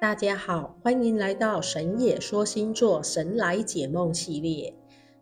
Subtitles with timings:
[0.00, 4.74] 大家好，欢迎来到神野说星座神来解梦系列。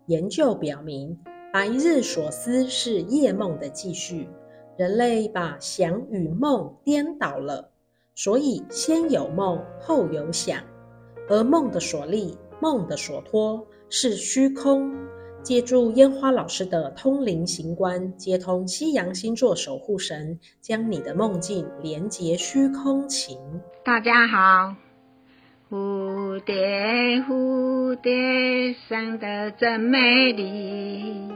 [0.07, 1.19] 研究表明，
[1.53, 4.29] 白日所思是夜梦的继续。
[4.77, 7.73] 人类把想与梦颠倒了，
[8.15, 10.63] 所以先有梦，后有想。
[11.29, 14.95] 而梦的所立、梦的所托是虚空。
[15.49, 23.39] 借助烟花老师的通灵行观，接通西洋星座守护神，将你的梦境连接虚空情。
[23.83, 24.75] 大家好，
[25.71, 31.33] 蝴蝶，蝴蝶生得真美丽。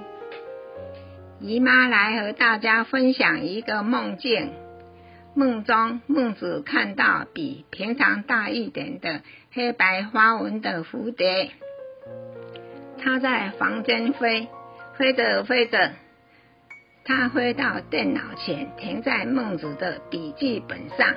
[1.40, 4.52] 姨妈来和大家分享一个梦境。
[5.34, 9.22] 梦中，梦子看到比平常大一点的
[9.52, 11.48] 黑白花纹的蝴蝶。
[13.04, 14.48] 他在房间飞，
[14.94, 15.90] 飞着飞着，
[17.04, 21.08] 他飞到电脑前，停在梦子的笔记本上，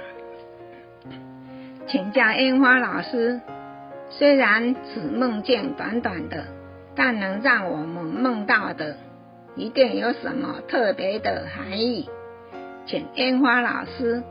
[1.88, 3.39] 请教烟花老师。
[4.09, 6.45] 虽然此梦境短短的，
[6.95, 8.97] 但能让我们梦到的，
[9.55, 12.09] 一定有什么特别的含义。
[12.88, 14.23] 请烟花老师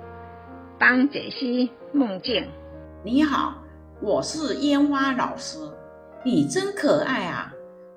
[0.78, 2.48] 帮解析梦境。
[3.04, 3.62] 你好，
[4.00, 5.58] 我是烟花老师。
[6.26, 7.52] 你真可爱啊！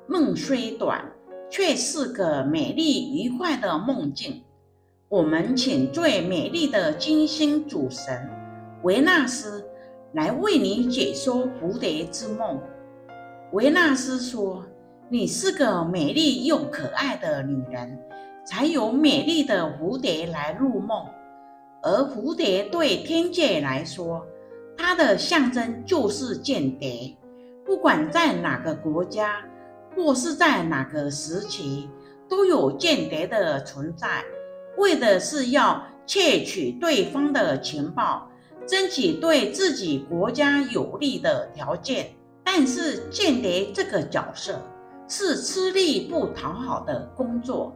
[0.06, 1.02] 梦虽短，
[1.50, 4.44] 却是个美丽愉快的梦境。
[5.08, 8.30] 我们请最美丽的金星主神
[8.84, 9.66] 维纳斯
[10.12, 12.60] 来为你解说蝴蝶之梦。
[13.54, 14.62] 维纳斯说
[15.08, 17.98] ：“你是个美丽又可爱的女人，
[18.46, 21.06] 才有美丽的蝴蝶来入梦。
[21.82, 24.26] 而蝴蝶对天界来说，
[24.78, 27.16] 它的象征就是间谍。”
[27.68, 29.44] 不管在哪个国家，
[29.94, 31.90] 或是在哪个时期，
[32.30, 34.24] 都有间谍的存在，
[34.78, 38.30] 为的是要窃取对方的情报，
[38.66, 42.08] 争取对自己国家有利的条件。
[42.42, 44.62] 但是间谍这个角色
[45.10, 47.76] 是吃力不讨好的工作，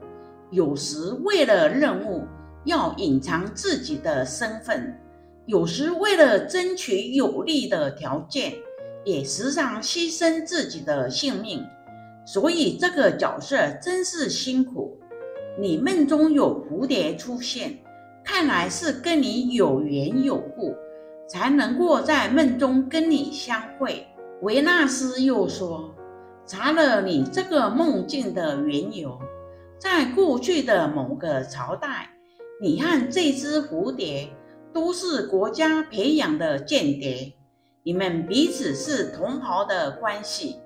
[0.52, 2.26] 有时为了任务
[2.64, 4.98] 要隐藏自己的身份，
[5.48, 8.54] 有时为了争取有利的条件。
[9.04, 11.66] 也时常牺牲自己的性命，
[12.26, 14.98] 所以这个角色真是辛苦。
[15.60, 17.78] 你梦中有蝴蝶出现，
[18.24, 20.76] 看来是跟你有缘有故，
[21.28, 24.08] 才能够在梦中跟你相会。
[24.42, 25.94] 维纳斯又说，
[26.46, 29.20] 查了你这个梦境的缘由，
[29.80, 32.10] 在过去的某个朝代，
[32.62, 34.30] 你和这只蝴蝶
[34.74, 37.34] 都是国家培养的间谍。
[37.84, 40.58] 你们彼此是同袍的关系，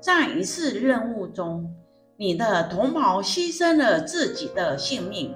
[0.00, 1.70] 在一次任务中，
[2.16, 5.34] 你的同袍牺牲了自己的性命，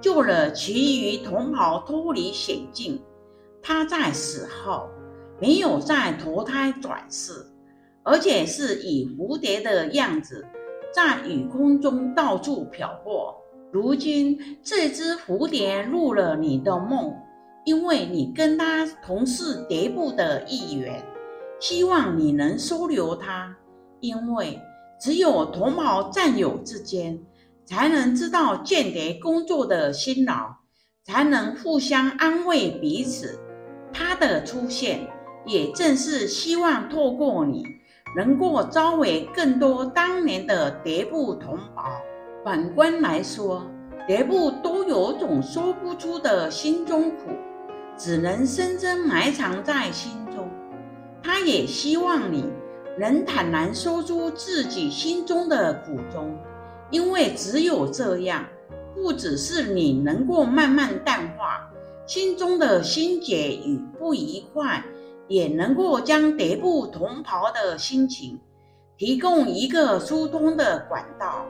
[0.00, 3.02] 救了其余同袍脱离险境。
[3.60, 4.88] 他在死后
[5.40, 7.32] 没有再投胎转世，
[8.04, 10.46] 而且是以蝴蝶的样子
[10.94, 13.36] 在雨空中到处漂泊。
[13.72, 17.12] 如今，这只蝴蝶入了你的梦。
[17.64, 21.04] 因为你跟他同是蝶部的一员，
[21.60, 23.56] 希望你能收留他。
[24.00, 24.58] 因为
[24.98, 27.20] 只有同袍战友之间，
[27.66, 30.54] 才能知道间谍工作的辛劳，
[31.04, 33.38] 才能互相安慰彼此。
[33.92, 35.06] 他的出现，
[35.44, 37.62] 也正是希望透过你，
[38.16, 41.90] 能够招回更多当年的蝶部同袍。
[42.42, 43.70] 反观来说，
[44.06, 47.16] 蝶部都有种说不出的心中苦。
[48.00, 50.48] 只能深深埋藏在心中。
[51.22, 52.48] 他也希望你
[52.98, 56.34] 能坦然说出自己心中的苦衷，
[56.90, 58.42] 因为只有这样，
[58.94, 61.70] 不只是你能够慢慢淡化
[62.06, 64.82] 心中的心结与不愉快，
[65.28, 68.40] 也能够将蝶部同袍的心情
[68.96, 71.44] 提供一个疏通的管道，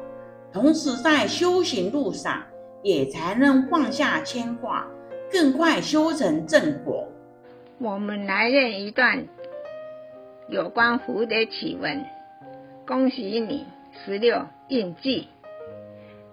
[0.53, 2.43] 同时在修行路上
[2.83, 4.85] 也才能放下牵挂。
[5.33, 7.09] 更快修成正果。
[7.79, 9.27] 我们来念一段
[10.49, 12.05] 有关蝴蝶启文。
[12.87, 13.67] 恭喜你
[14.05, 15.29] 十六印记。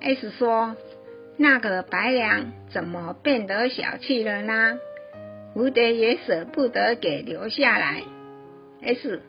[0.02, 0.76] S 说
[1.38, 4.80] ：“那个白娘怎么变得小气了呢？”
[5.56, 8.04] 蝴蝶也舍不得给留下来。
[8.82, 9.22] S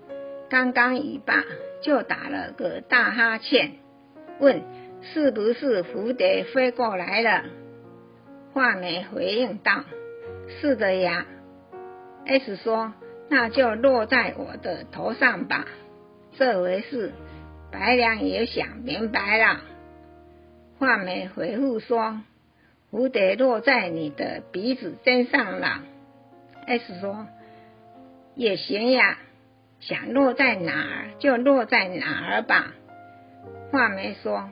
[0.50, 1.44] 刚刚一罢，
[1.82, 3.72] 就打了个大哈欠，
[4.40, 4.62] 问
[5.02, 7.44] ：“是不是蝴蝶飞过来了？”
[8.52, 9.84] 画眉回应道
[10.48, 11.26] ：“是的呀。
[12.26, 12.92] ”S 说
[13.30, 15.66] ：“那就落在我的头上吧。”
[16.36, 17.12] 这回事，
[17.72, 19.60] 白娘也想明白了。
[20.78, 22.20] 画眉回复说
[22.92, 25.82] ：“蝴蝶落在你的鼻子尖上了。
[26.66, 27.26] ”S 说
[28.36, 29.18] ：“也行呀，
[29.80, 32.72] 想落在哪儿就落在哪儿吧。
[33.70, 34.48] 画眉说，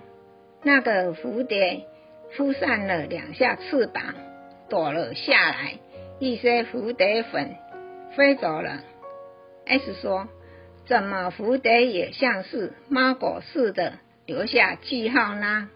[0.63, 1.87] 那个蝴蝶
[2.35, 4.15] 扑扇了两下翅膀，
[4.69, 5.79] 躲了下来，
[6.19, 7.55] 一些蝴蝶粉
[8.17, 8.83] 飞走了。
[9.67, 10.29] S 说
[10.89, 13.95] ：“怎么蝴蝶也像是猫狗似的
[14.25, 15.69] 留下记号呢？”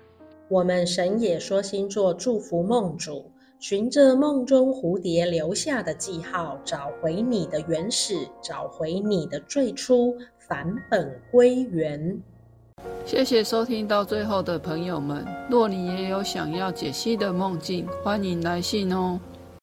[0.49, 3.31] 我们神也说星座祝福梦主，
[3.61, 12.21] 循着梦中蝴蝶留下的记号，找回你的原始，找回你的最初，返本归元。
[13.05, 19.19] 谢谢收听到最后的朋友们，若你也有想要解析的梦境，欢迎来信哦。